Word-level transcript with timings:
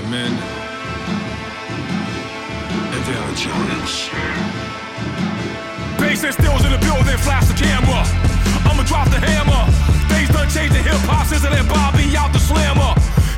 are 0.00 0.08
men 0.08 0.32
and 2.92 3.02
they 3.04 3.16
are 3.16 3.34
giants. 3.36 4.08
Bass 5.98 6.24
and 6.24 6.34
stills 6.34 6.64
in 6.64 6.72
the 6.72 6.80
building, 6.80 7.18
flash 7.18 7.46
the 7.48 7.54
camera. 7.54 8.00
I'ma 8.64 8.82
drop 8.84 9.08
the 9.10 9.20
hammer. 9.20 9.62
Things 10.08 10.28
done 10.30 10.48
changed 10.48 10.76
in 10.76 10.84
hip 10.84 11.00
hop 11.04 11.26
since 11.26 11.42
then 11.42 11.66
Bobby 11.68 12.16
out 12.16 12.32
the 12.32 12.38
slammer. 12.40 12.94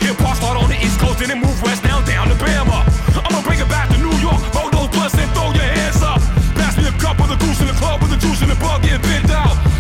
Hip 0.06 0.18
hop 0.22 0.36
start 0.36 0.56
on 0.56 0.68
the 0.68 0.78
East 0.78 1.00
Coast 1.00 1.20
and 1.22 1.30
then 1.30 1.40
move 1.40 1.58
west 1.62 1.82
Now 1.84 2.00
down 2.04 2.28
to 2.28 2.36
Bama. 2.38 2.86
I'ma 3.26 3.42
bring 3.42 3.58
it 3.58 3.68
back 3.68 3.88
to 3.90 3.98
New 3.98 4.14
York, 4.22 4.38
roll 4.54 4.70
those 4.70 4.90
blunts 4.94 5.18
and 5.18 5.30
throw 5.34 5.50
your 5.50 5.66
hands 5.66 6.02
up. 6.02 6.20
Pass 6.54 6.76
me 6.78 6.86
a 6.86 6.94
cup 7.02 7.18
of 7.18 7.28
the 7.28 7.38
goose 7.42 7.60
in 7.60 7.66
the 7.66 7.78
club 7.80 8.02
with 8.02 8.10
the 8.10 8.20
juice 8.20 8.40
and 8.42 8.50
the 8.50 8.58
bug 8.62 8.82
getting 8.82 9.02
bent 9.02 9.30
out. 9.30 9.71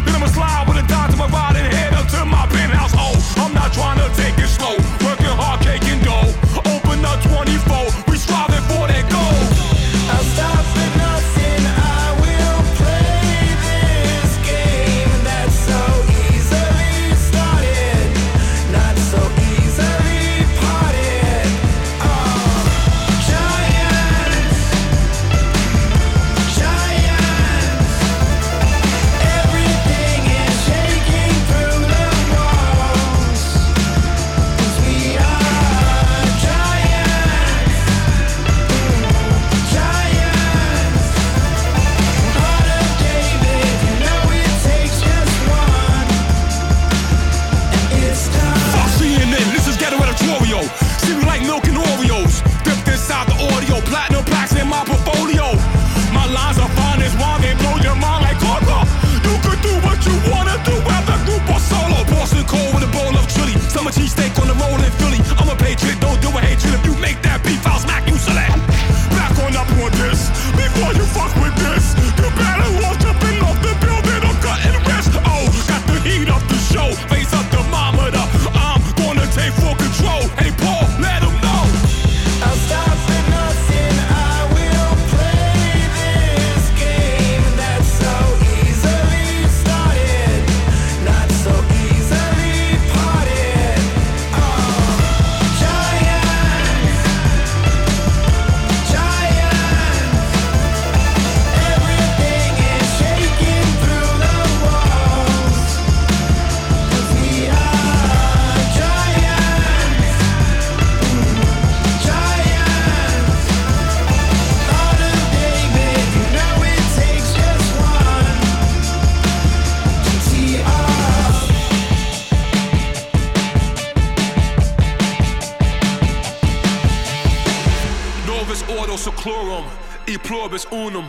E 130.12 130.18
pluribus 130.18 130.66
unum. 130.70 131.08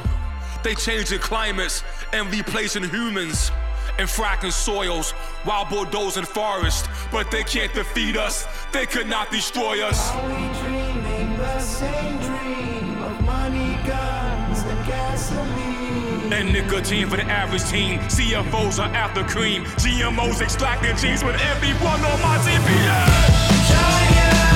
They 0.64 0.76
change 0.76 1.10
the 1.10 1.20
climates 1.20 1.84
and 2.14 2.32
replacing 2.32 2.84
humans 2.84 3.52
and 4.00 4.08
fracking 4.08 4.52
soils 4.52 5.12
while 5.44 5.66
bulldozing 5.66 6.24
forests. 6.24 6.88
But 7.12 7.30
they 7.30 7.44
can't 7.44 7.74
defeat 7.74 8.16
us, 8.16 8.48
they 8.72 8.86
could 8.86 9.08
not 9.08 9.30
destroy 9.30 9.84
us. 9.84 10.10
Are 10.12 10.26
we 10.28 10.60
dreaming 10.62 11.38
the 11.38 11.60
same 11.60 12.18
dream 12.22 13.04
of 13.04 13.22
money, 13.26 13.78
guns, 13.86 14.60
and 14.62 14.88
gasoline? 14.88 16.32
And 16.32 16.54
nicotine 16.54 17.10
for 17.10 17.18
the 17.18 17.26
average 17.26 17.66
team, 17.66 18.00
CFOs 18.00 18.80
are 18.80 18.94
after 18.96 19.24
cream. 19.26 19.66
GMOs 19.84 20.40
extracting 20.42 20.96
genes 20.96 21.26
with 21.26 21.36
everyone 21.42 22.00
on 22.06 22.22
my 22.22 22.38
TPS. 22.38 23.70
Giant. 23.70 24.53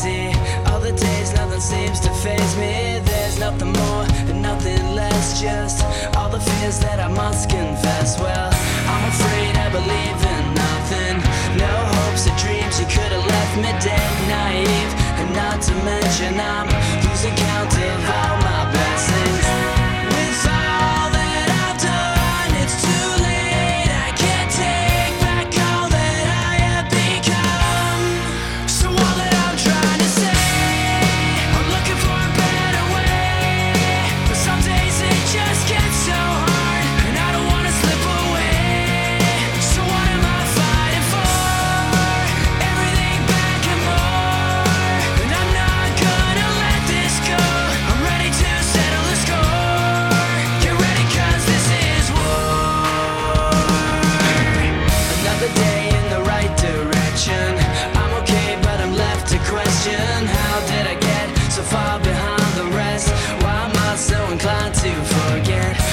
Crazy. 0.00 0.32
Other 0.64 0.92
days 0.92 1.34
nothing 1.34 1.60
seems 1.60 2.00
to 2.00 2.10
phase 2.10 2.56
me. 2.56 3.00
There's 3.04 3.38
nothing 3.38 3.72
more 3.72 4.04
and 4.30 4.40
nothing 4.40 4.94
less. 4.94 5.40
Just 5.40 5.84
all 6.16 6.30
the 6.30 6.40
fears 6.40 6.78
that 6.80 7.00
I 7.00 7.08
must 7.08 7.50
confess. 7.50 8.18
Well, 8.18 8.50
I'm 8.88 9.04
afraid 9.12 9.56
I 9.56 9.68
believe 9.68 10.20
in 10.34 10.44
nothing. 10.54 11.16
No 11.58 11.72
hopes 11.96 12.26
or 12.26 12.36
dreams. 12.40 12.80
You 12.80 12.86
could 12.86 13.12
have 13.12 13.26
left 13.26 13.56
me 13.56 13.72
dead 13.84 14.12
naive. 14.28 14.92
And 15.20 15.34
not 15.34 15.60
to 15.68 15.74
mention 15.84 16.40
I'm 16.40 16.68
losing 17.04 17.36
count 17.36 17.74
of 17.76 18.10
all 18.10 18.39
forget. 65.30 65.89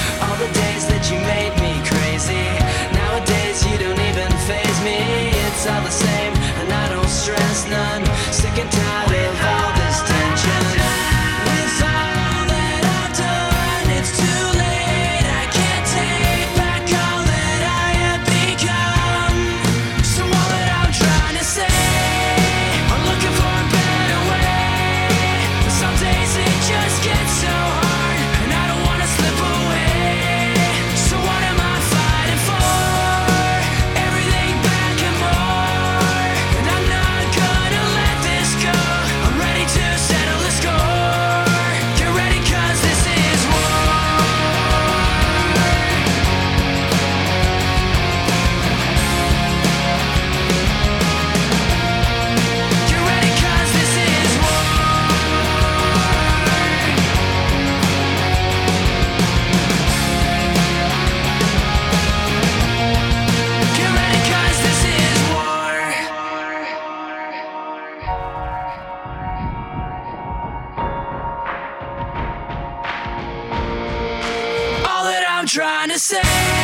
trying 75.58 75.88
to 75.88 75.98
say 75.98 76.57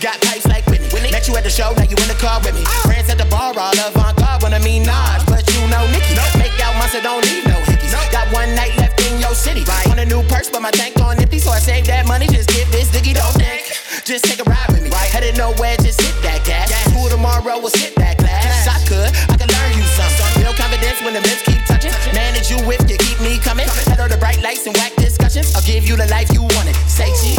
Got 0.00 0.16
pipes 0.24 0.48
like 0.48 0.64
Whitney. 0.64 0.88
Whitney. 0.96 1.12
Met 1.12 1.28
you 1.28 1.36
at 1.36 1.44
the 1.44 1.52
show, 1.52 1.76
now 1.76 1.84
you 1.84 1.92
in 1.92 2.08
the 2.08 2.16
car 2.16 2.40
with 2.40 2.56
me. 2.56 2.64
Friends 2.88 3.12
at 3.12 3.20
the 3.20 3.28
bar, 3.28 3.52
all 3.52 3.76
love 3.76 3.92
on 4.00 4.16
God 4.16 4.40
when 4.40 4.56
I 4.56 4.60
mean 4.64 4.88
Nas, 4.88 5.20
but 5.28 5.44
you 5.52 5.60
know 5.68 5.84
Nicki. 5.92 6.16
Nope. 6.16 6.40
Make 6.40 6.56
out 6.56 6.72
monster, 6.80 7.04
don't 7.04 7.20
leave 7.20 7.44
no 7.44 7.60
hickeys. 7.68 7.92
Nope. 7.92 8.08
Got 8.08 8.32
one 8.32 8.48
night 8.56 8.72
left 8.80 8.96
in 9.04 9.20
your 9.20 9.36
city. 9.36 9.60
Right. 9.68 9.84
Want 9.84 10.00
a 10.00 10.08
new 10.08 10.24
purse, 10.24 10.48
but 10.48 10.64
my 10.64 10.72
tank 10.72 10.96
on 11.04 11.20
empty, 11.20 11.36
so 11.36 11.52
I 11.52 11.60
save 11.60 11.84
that 11.92 12.08
money. 12.08 12.24
Just 12.32 12.48
give 12.48 12.64
this 12.72 12.88
diggy, 12.88 13.12
don't 13.12 13.36
think. 13.36 13.60
Just 14.08 14.24
take 14.24 14.40
a 14.40 14.48
ride 14.48 14.72
with 14.72 14.80
me. 14.80 14.88
Right. 14.88 15.12
Headed 15.12 15.36
nowhere, 15.36 15.76
just 15.84 16.00
hit 16.00 16.16
that 16.24 16.48
gas. 16.48 16.72
gas. 16.72 16.88
Who 16.96 17.12
tomorrow 17.12 17.60
will 17.60 17.68
sit 17.68 17.92
that 18.00 18.16
class? 18.16 18.40
Yes. 18.40 18.72
I 18.72 18.80
could, 18.88 19.10
I 19.28 19.36
could 19.36 19.52
learn 19.52 19.72
you 19.76 19.84
something. 19.84 20.40
Feel 20.40 20.56
confidence 20.56 20.96
when 21.04 21.12
the 21.12 21.20
myths 21.20 21.44
keep 21.44 21.60
touching. 21.68 21.92
Touchin'. 21.92 22.16
Manage 22.16 22.48
you 22.48 22.56
if 22.72 22.88
you 22.88 22.96
keep 22.96 23.20
me 23.20 23.36
coming. 23.36 23.68
Coming. 23.68 23.84
Head 23.84 24.00
the 24.00 24.16
bright 24.16 24.40
lights 24.40 24.64
and 24.64 24.72
whack 24.80 24.96
discussions. 24.96 25.52
I'll 25.52 25.66
give 25.68 25.84
you 25.84 26.00
the 26.00 26.08
life 26.08 26.32
you 26.32 26.40
wanted. 26.56 26.72
Say 26.88 27.12
cheese 27.20 27.29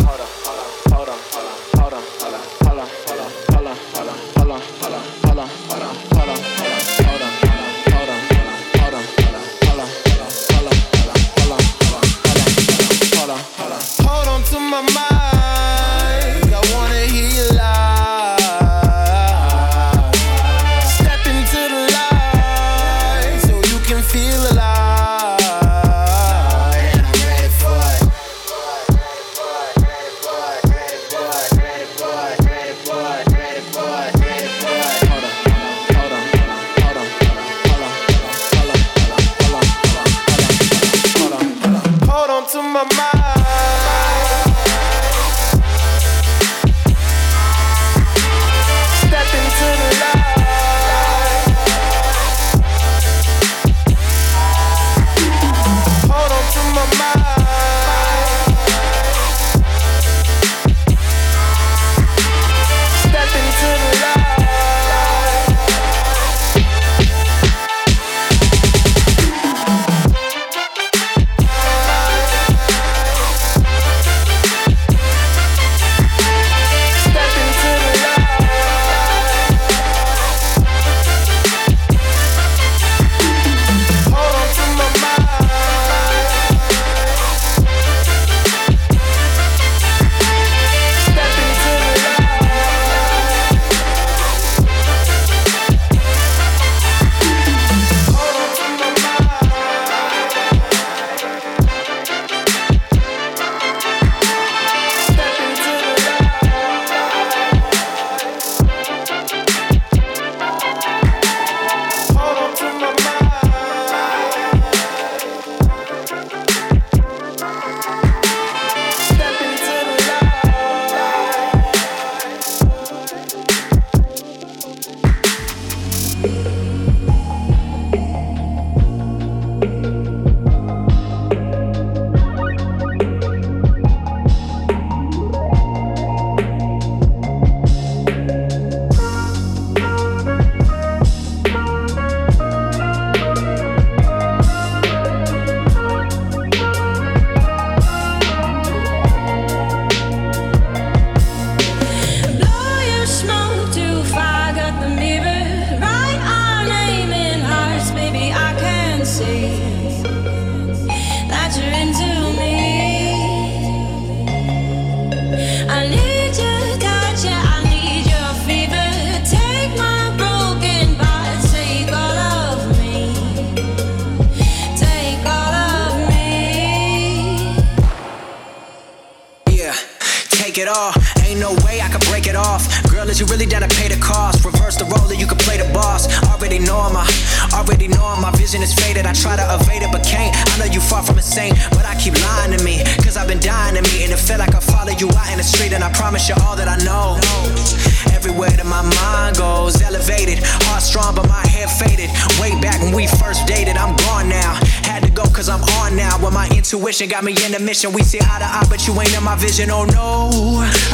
got 207.08 207.24
me 207.24 207.32
in 207.46 207.52
the 207.52 207.60
mission. 207.60 207.94
We 207.94 208.04
see 208.04 208.20
eye 208.20 208.40
to 208.40 208.46
eye, 208.46 208.66
but 208.70 208.86
you 208.88 208.94
ain't 209.00 209.16
in 209.16 209.24
my 209.24 209.36
vision. 209.36 209.70
Oh 209.72 209.86
no, 209.86 210.30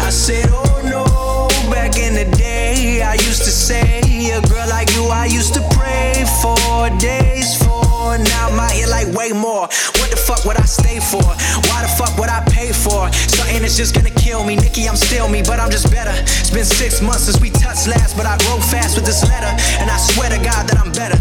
I 0.06 0.10
said, 0.10 0.50
oh 0.52 0.82
no. 0.86 1.72
Back 1.72 1.98
in 1.98 2.14
the 2.14 2.26
day, 2.38 3.02
I 3.02 3.14
used 3.14 3.44
to 3.44 3.52
say, 3.52 4.00
a 4.32 4.42
girl 4.48 4.68
like 4.70 4.90
you, 4.96 5.06
I 5.08 5.26
used 5.26 5.54
to 5.56 5.62
pray 5.72 6.24
for 6.42 6.90
days 6.98 7.58
for. 7.62 7.84
Now 8.18 8.48
I'm 8.50 8.58
like 8.90 9.14
way 9.14 9.32
more. 9.32 9.68
What 10.00 10.10
the 10.10 10.16
fuck 10.16 10.46
would 10.46 10.58
I 10.58 10.66
stay 10.66 11.00
for? 11.00 11.24
Why 11.68 11.82
the 11.84 11.92
fuck 12.00 12.18
would 12.18 12.30
I 12.30 12.44
pay 12.50 12.72
for? 12.72 13.12
Something 13.12 13.62
that's 13.62 13.76
just 13.76 13.94
gonna 13.94 14.10
kill 14.10 14.44
me. 14.46 14.56
Nikki, 14.56 14.88
I'm 14.88 14.96
still 14.96 15.28
me, 15.28 15.42
but 15.42 15.60
I'm 15.60 15.70
just 15.70 15.92
better. 15.92 16.16
It's 16.24 16.50
been 16.50 16.66
six 16.66 17.02
months 17.02 17.24
since 17.26 17.40
we 17.42 17.50
touched 17.50 17.88
last, 17.88 18.16
but 18.16 18.26
I 18.26 18.38
grow 18.46 18.58
fast 18.58 18.96
with 18.96 19.06
this 19.06 19.24
letter, 19.28 19.52
and 19.80 19.90
I 19.90 19.98
swear 19.98 20.30
to 20.30 20.38
God 20.38 20.68
that 20.70 20.78
I'm 20.80 20.92
better. 20.92 21.20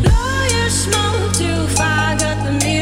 Blow 0.00 0.42
your 0.56 0.70
smoke 0.70 1.32
too 1.34 1.66
far, 1.76 2.16
got 2.16 2.42
the 2.44 2.52
mirror. 2.64 2.81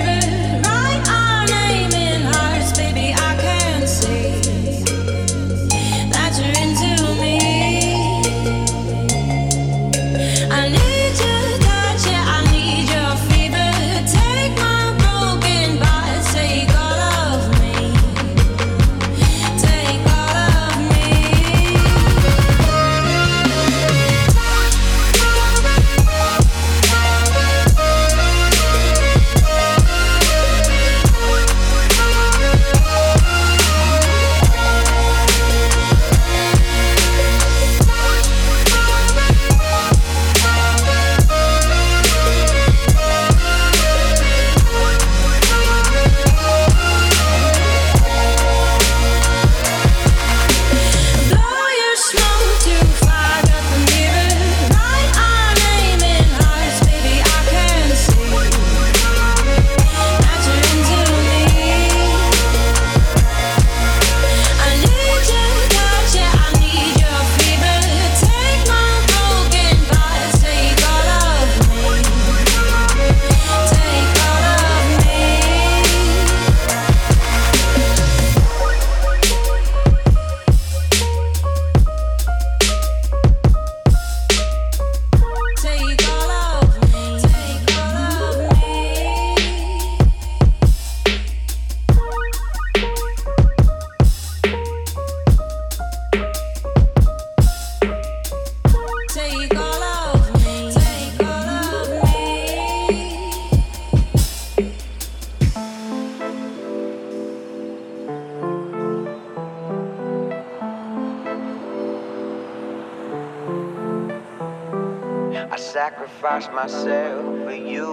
Sacrifice 115.72 116.48
myself 116.48 117.44
for 117.44 117.54
you. 117.54 117.86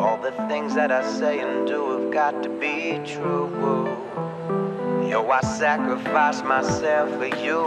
All 0.00 0.16
the 0.22 0.32
things 0.48 0.74
that 0.74 0.90
I 0.90 1.06
say 1.18 1.40
and 1.40 1.66
do 1.66 1.90
have 1.90 2.10
got 2.10 2.42
to 2.42 2.48
be 2.48 2.98
true. 3.04 3.50
Yo, 5.06 5.28
I 5.28 5.40
sacrifice 5.42 6.42
myself 6.42 7.10
for 7.18 7.26
you. 7.44 7.60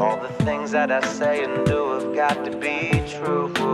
All 0.00 0.16
the 0.16 0.32
things 0.44 0.70
that 0.70 0.90
I 0.90 1.00
say 1.06 1.44
and 1.44 1.66
do 1.66 1.90
have 1.90 2.14
got 2.14 2.46
to 2.46 2.56
be 2.56 3.02
true. 3.06 3.67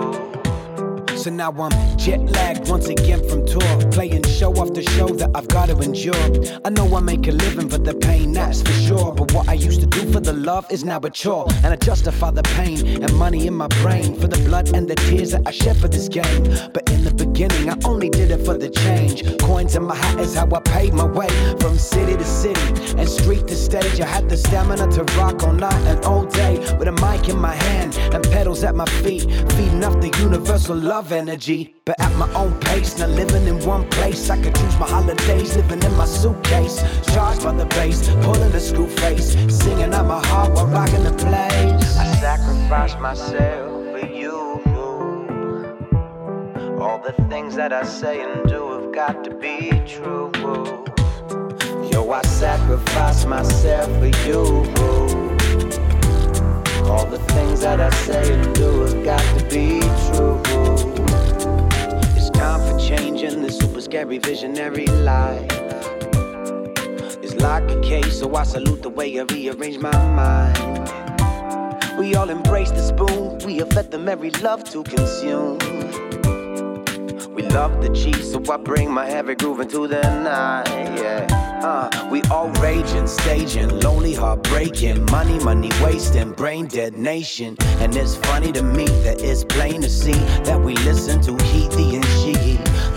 So 1.25 1.31
now 1.31 1.53
I'm 1.53 1.97
jet 1.97 2.21
lagged 2.21 2.69
once 2.69 2.87
again 2.89 3.27
from 3.27 3.47
tour. 3.47 3.91
Playing 3.91 4.25
show 4.25 4.55
after 4.61 4.83
show 4.83 5.09
that 5.09 5.31
I've 5.35 5.49
got 5.49 5.71
to 5.71 5.79
endure. 5.81 6.61
I 6.67 6.69
know 6.69 6.95
I 6.95 7.01
make 7.01 7.27
a 7.27 7.33
living 7.33 7.71
for 7.71 7.79
the 7.79 7.95
pain, 7.95 8.33
that's 8.33 8.61
for 8.61 8.73
sure. 8.73 9.11
But 9.11 9.33
what 9.33 9.49
I 9.49 9.55
used 9.55 9.81
to 9.81 9.87
do 9.87 10.13
for 10.13 10.21
the 10.21 10.35
love 10.35 10.71
is 10.71 10.85
now 10.85 11.01
a 11.03 11.09
chore. 11.09 11.47
And 11.63 11.69
I 11.73 11.77
justify 11.77 12.31
the 12.31 12.43
pain 12.43 13.03
and 13.03 13.11
money 13.17 13.47
in 13.47 13.55
my 13.55 13.69
brain 13.81 14.15
for 14.21 14.27
the 14.27 14.37
blood 14.45 14.77
and 14.77 14.87
the 14.87 14.97
tears 14.97 15.31
that 15.31 15.41
I 15.47 15.51
shed 15.51 15.79
for 15.79 15.89
this 15.89 16.11
game. 16.11 16.43
But 16.75 16.84
beginning, 17.17 17.69
I 17.71 17.77
only 17.85 18.11
did 18.11 18.31
it 18.31 18.45
for 18.45 18.57
the 18.57 18.69
change. 18.69 19.25
Coins 19.39 19.77
in 19.77 19.85
my 19.85 19.95
hat 19.95 20.21
is 20.21 20.35
how 20.35 20.49
I 20.53 20.61
paid 20.61 20.95
my 20.95 21.05
way 21.05 21.29
from 21.61 21.79
city 21.79 22.17
to 22.17 22.25
city 22.25 22.61
and 22.99 23.09
street 23.09 23.47
to 23.49 23.57
stage. 23.57 24.01
I 24.01 24.07
had 24.07 24.29
the 24.29 24.37
stamina 24.37 24.91
to 24.93 25.05
rock 25.19 25.43
all 25.43 25.53
night 25.53 25.83
and 25.87 26.05
all 26.05 26.25
day 26.27 26.59
with 26.79 26.89
a 26.89 26.93
mic 26.93 27.29
in 27.29 27.39
my 27.39 27.55
hand 27.55 27.97
and 28.15 28.23
pedals 28.25 28.65
at 28.65 28.75
my 28.75 28.87
feet, 29.03 29.23
feeding 29.53 29.85
off 29.85 30.01
the 30.01 30.15
universal 30.21 30.77
love 30.77 31.13
energy. 31.13 31.75
But 31.85 32.01
at 32.01 32.15
my 32.17 32.33
own 32.35 32.59
pace, 32.61 32.99
not 32.99 33.11
living 33.11 33.47
in 33.47 33.65
one 33.65 33.89
place. 33.91 34.31
I 34.31 34.43
could 34.43 34.55
choose 34.55 34.79
my 34.79 34.89
holidays, 34.89 35.57
living 35.57 35.83
in 35.83 35.95
my 35.97 36.07
suitcase. 36.07 36.83
Charged 37.13 37.45
by 37.45 37.53
the 37.53 37.67
bass, 37.67 38.09
pulling 38.23 38.53
the 38.53 38.61
screw 38.61 38.89
face, 38.89 39.33
singing 39.55 39.93
out 39.93 40.07
my 40.07 40.25
heart 40.27 40.53
while 40.53 40.67
rocking 40.67 41.05
the 41.05 41.13
place. 41.13 41.99
I 41.99 42.17
sacrifice 42.21 42.95
myself 42.99 43.91
for 43.93 44.07
you. 44.07 44.54
The 47.05 47.13
things 47.29 47.55
that 47.57 47.71
I 47.71 47.85
say 47.85 48.23
and 48.23 48.49
do 48.49 48.73
have 48.73 48.95
got 48.95 49.25
to 49.25 49.35
be 49.35 49.71
true. 49.87 50.33
Yo, 51.93 52.11
I 52.11 52.23
sacrifice 52.23 53.27
myself 53.27 53.91
for 53.99 54.07
you. 54.27 54.43
All 56.89 57.05
the 57.05 57.23
things 57.35 57.61
that 57.61 57.79
I 57.79 57.91
say 57.91 58.33
and 58.33 58.55
do 58.55 58.81
have 58.87 59.05
got 59.05 59.39
to 59.39 59.45
be 59.51 59.81
true. 60.07 60.41
It's 62.17 62.31
time 62.31 62.61
for 62.67 62.79
changing 62.79 63.43
this 63.43 63.59
super 63.59 63.83
scary 63.83 64.17
visionary 64.17 64.87
life. 64.87 65.47
It's 67.23 67.35
like 67.35 67.71
a 67.71 67.81
case, 67.83 68.19
so 68.19 68.35
I 68.35 68.45
salute 68.45 68.81
the 68.81 68.89
way 68.89 69.21
I 69.21 69.25
rearrange 69.25 69.77
my 69.77 69.93
mind. 70.09 70.57
We 71.99 72.15
all 72.15 72.31
embrace 72.31 72.71
the 72.71 72.81
spoon, 72.81 73.41
we 73.45 73.59
have 73.59 73.69
fed 73.75 73.91
them 73.91 74.09
every 74.09 74.31
love 74.31 74.65
to 74.71 74.83
consume. 74.85 75.59
We 77.35 77.43
love 77.43 77.83
the 77.83 77.89
cheese, 77.89 78.31
so 78.31 78.41
I 78.49 78.57
bring 78.59 78.93
my 78.93 79.07
heavy 79.07 79.35
groove 79.35 79.59
into 79.59 79.89
the 79.89 80.03
night. 80.03 80.69
Yeah. 80.97 81.27
Uh, 81.65 82.09
we 82.09 82.23
all 82.31 82.49
raging, 82.63 83.09
staging, 83.09 83.81
lonely, 83.81 84.15
heartbreaking, 84.15 85.05
money, 85.11 85.41
money 85.41 85.71
wasting, 85.83 86.31
brain 86.31 86.67
dead 86.67 86.97
nation. 86.97 87.57
And 87.81 87.97
it's 87.97 88.15
funny 88.15 88.53
to 88.53 88.63
me 88.63 88.85
that 89.03 89.21
it's 89.21 89.43
plain 89.43 89.83
to 89.83 89.91
see 89.91 90.21
that 90.45 90.61
we 90.61 90.77
listen 90.77 91.21
to 91.23 91.33
Heathy 91.45 91.97
and 91.97 92.05
she. 92.05 92.14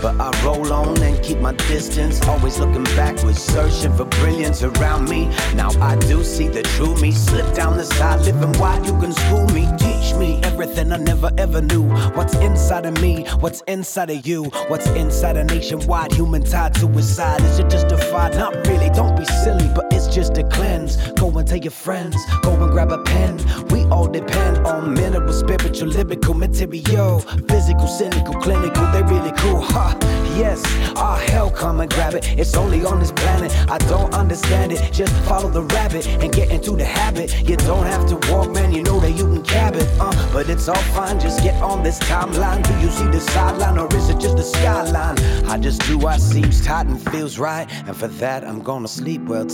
But 0.00 0.20
I 0.20 0.30
roll 0.44 0.72
on 0.72 1.02
and 1.02 1.22
keep 1.24 1.38
my 1.38 1.52
distance, 1.52 2.22
always 2.26 2.58
looking 2.58 2.84
backwards, 2.96 3.42
searching 3.42 3.92
for 3.96 4.04
brilliance 4.04 4.62
around 4.62 5.08
me. 5.08 5.26
Now 5.54 5.70
I 5.80 5.96
do 5.96 6.22
see 6.22 6.46
the 6.48 6.62
true 6.62 6.94
me 7.00 7.10
slip 7.10 7.52
down 7.54 7.76
the 7.76 7.84
side, 7.84 8.20
living 8.20 8.52
wide. 8.60 8.86
You 8.86 8.98
can 9.00 9.12
school 9.12 9.46
me, 9.48 9.66
teach 9.78 10.14
me 10.14 10.40
everything 10.44 10.92
I 10.92 10.98
never 10.98 11.30
ever 11.36 11.60
knew. 11.60 11.82
What's 12.14 12.36
inside 12.36 12.86
of 12.86 13.00
me? 13.00 13.24
What's 13.40 13.62
inside 13.62 14.10
of 14.10 14.26
you? 14.26 14.44
What's 14.68 14.86
inside 14.90 15.36
a 15.36 15.44
nationwide 15.44 16.12
human 16.12 16.44
tied 16.44 16.74
to 16.74 17.02
side? 17.02 17.40
Is 17.42 17.58
it 17.58 17.68
justified? 17.68 18.34
Not 18.34 18.54
really. 18.66 18.90
Don't 18.90 19.16
be 19.16 19.24
silly, 19.24 19.68
but 19.74 19.87
just 20.18 20.36
a 20.36 20.42
cleanse. 20.42 20.96
Go 21.12 21.30
and 21.38 21.46
tell 21.46 21.58
your 21.58 21.70
friends. 21.70 22.16
Go 22.42 22.50
and 22.50 22.72
grab 22.72 22.90
a 22.90 22.98
pen. 22.98 23.38
We 23.68 23.84
all 23.84 24.08
depend 24.08 24.66
on 24.66 24.92
mineral, 24.94 25.32
spiritual, 25.32 25.90
lyrical, 25.90 26.34
material, 26.34 27.20
physical, 27.50 27.86
cynical, 27.86 28.34
clinical. 28.34 28.84
They 28.90 29.02
really 29.02 29.30
cool, 29.38 29.60
ha. 29.60 29.96
Yes, 30.36 30.62
ah 30.96 31.16
hell, 31.28 31.50
come 31.50 31.80
and 31.80 31.90
grab 31.90 32.14
it. 32.14 32.38
It's 32.38 32.56
only 32.56 32.84
on 32.84 32.98
this 32.98 33.12
planet. 33.12 33.52
I 33.70 33.78
don't 33.92 34.12
understand 34.12 34.72
it. 34.72 34.92
Just 34.92 35.14
follow 35.28 35.50
the 35.50 35.62
rabbit 35.62 36.06
and 36.22 36.32
get 36.32 36.50
into 36.50 36.72
the 36.72 36.84
habit. 36.84 37.48
You 37.48 37.56
don't 37.56 37.86
have 37.86 38.04
to 38.08 38.16
walk, 38.32 38.50
man. 38.50 38.72
You 38.72 38.82
know 38.82 38.98
that 39.00 39.12
you 39.12 39.24
can 39.24 39.42
cab 39.42 39.76
it, 39.76 39.88
uh. 40.00 40.12
But 40.32 40.48
it's 40.50 40.68
all 40.68 40.84
fine. 40.96 41.20
Just 41.20 41.42
get 41.44 41.60
on 41.62 41.84
this 41.84 41.98
timeline. 42.00 42.62
Do 42.66 42.74
you 42.84 42.90
see 42.90 43.06
the 43.06 43.20
sideline 43.20 43.78
or 43.78 43.88
is 43.96 44.10
it 44.10 44.18
just 44.18 44.36
the 44.36 44.42
skyline? 44.42 45.18
I 45.48 45.58
just 45.58 45.80
do 45.82 45.98
what 45.98 46.20
seems 46.20 46.64
tight 46.64 46.86
and 46.86 47.00
feels 47.10 47.38
right, 47.38 47.66
and 47.86 47.96
for 47.96 48.08
that 48.22 48.44
I'm 48.44 48.60
gonna 48.60 48.88
sleep 48.88 49.22
well 49.22 49.46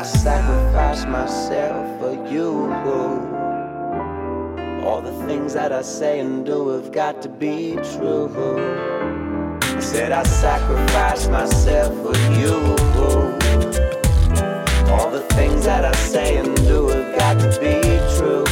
I 0.00 0.02
sacrifice 0.02 1.04
myself 1.04 2.00
for 2.00 2.14
you. 2.32 2.72
All 4.82 5.02
the 5.02 5.12
things 5.26 5.52
that 5.52 5.72
I 5.72 5.82
say 5.82 6.20
and 6.20 6.46
do 6.46 6.68
have 6.68 6.90
got 6.90 7.20
to 7.20 7.28
be 7.28 7.76
true. 7.92 8.30
I 9.60 9.78
said 9.78 10.12
I 10.12 10.22
sacrifice 10.22 11.28
myself 11.28 11.92
for 11.96 12.16
you. 12.40 12.54
All 14.90 15.10
the 15.10 15.26
things 15.34 15.66
that 15.66 15.84
I 15.84 15.92
say 15.92 16.38
and 16.38 16.56
do 16.56 16.88
have 16.88 17.18
got 17.18 17.38
to 17.38 17.50
be 17.60 17.82
true. 18.16 18.46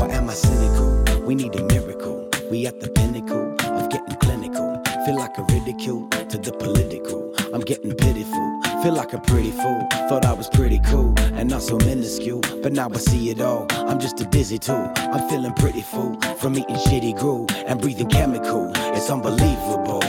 Or 0.00 0.10
am 0.10 0.30
I 0.30 0.32
cynical? 0.32 1.20
We 1.26 1.34
need 1.34 1.54
a 1.54 1.64
miracle. 1.64 2.30
We 2.50 2.66
at 2.66 2.80
the 2.80 2.88
pinnacle 2.88 3.52
of 3.60 3.90
getting 3.90 4.16
clinical. 4.16 4.82
Feel 5.04 5.16
like 5.16 5.36
a 5.36 5.42
ridicule 5.52 6.08
to 6.08 6.38
the 6.38 6.52
political. 6.52 7.34
I'm 7.52 7.60
getting 7.60 7.94
pitiful. 7.94 8.67
Feel 8.82 8.94
like 8.94 9.12
a 9.12 9.18
pretty 9.18 9.50
fool. 9.50 9.88
Thought 10.08 10.24
I 10.24 10.32
was 10.32 10.48
pretty 10.48 10.78
cool 10.78 11.12
and 11.18 11.50
not 11.50 11.62
so 11.62 11.78
minuscule. 11.78 12.40
But 12.62 12.72
now 12.72 12.88
I 12.88 12.96
see 12.98 13.28
it 13.28 13.40
all. 13.40 13.66
I'm 13.72 13.98
just 13.98 14.20
a 14.20 14.24
dizzy 14.24 14.56
tool. 14.56 14.92
I'm 14.96 15.28
feeling 15.28 15.52
pretty 15.54 15.82
full 15.82 16.16
from 16.38 16.56
eating 16.56 16.76
shitty 16.76 17.18
gruel 17.18 17.46
and 17.66 17.80
breathing 17.80 18.08
chemical. 18.08 18.70
It's 18.94 19.10
unbelievable. 19.10 20.00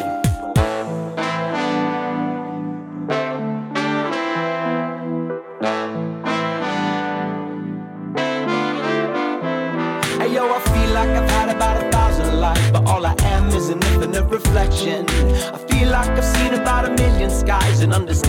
Hey 10.20 10.32
yo, 10.36 10.54
I 10.54 10.60
feel 10.60 10.94
like 10.94 11.10
I've 11.10 11.30
had 11.32 11.50
about 11.56 11.84
a 11.84 11.92
thousand 11.92 12.40
lives, 12.40 12.72
but 12.72 12.86
all 12.86 13.04
I 13.04 13.16
am 13.22 13.48
is 13.48 13.70
an 13.70 13.82
infinite 13.84 14.26
reflection. 14.26 15.10
I 15.10 15.58
feel 15.58 15.90
like 15.90 16.10
I've 16.10 16.24
seen 16.24 16.54
about 16.54 16.86
a 16.86 16.92
million 16.92 17.32
skies 17.32 17.82
and 17.82 17.94
understand 17.94 18.29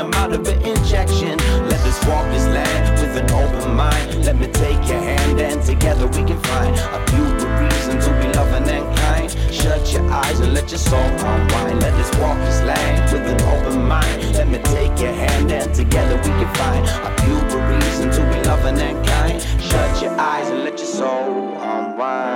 a 0.00 0.04
wise 0.04 0.14
and 0.14 0.14
a 0.14 0.18
moderate 0.18 0.66
injection. 0.66 1.38
Let 1.68 1.80
us 1.80 2.06
walk 2.06 2.26
this 2.30 2.46
land 2.46 3.00
with 3.00 3.16
an 3.16 3.30
open 3.30 3.74
mind. 3.74 4.24
Let 4.24 4.36
me 4.36 4.46
take 4.48 4.88
your 4.88 5.00
hand, 5.00 5.40
and 5.40 5.62
together 5.62 6.06
we 6.06 6.24
can 6.24 6.38
find 6.42 6.76
a 6.76 7.04
beautiful 7.06 7.50
reason 7.50 8.00
to 8.00 8.10
be 8.20 8.32
loving 8.34 8.68
and 8.68 8.96
kind. 8.98 9.30
Shut 9.52 9.92
your 9.92 10.10
eyes 10.10 10.40
and 10.40 10.54
let 10.54 10.70
your 10.70 10.78
soul 10.78 11.00
unwind. 11.00 11.80
Let 11.80 11.94
us 11.94 12.10
walk 12.18 12.38
this 12.38 12.62
land 12.62 13.12
with 13.12 13.26
an 13.26 13.40
open 13.42 13.86
mind. 13.86 14.32
Let 14.34 14.48
me 14.48 14.58
take 14.58 14.98
your 15.00 15.12
hand 15.12 15.50
and 15.52 15.74
together 15.74 16.16
we 16.16 16.32
can 16.40 16.54
find 16.54 16.86
a 16.86 17.10
beautiful 17.24 17.60
reason 17.60 18.10
to 18.10 18.20
be 18.32 18.48
loving 18.48 18.78
and 18.78 19.06
kind. 19.06 19.40
Shut 19.62 20.02
your 20.02 20.18
eyes 20.18 20.48
and 20.48 20.64
let 20.64 20.78
your 20.78 20.88
soul 20.88 21.56
unwind. 21.56 22.33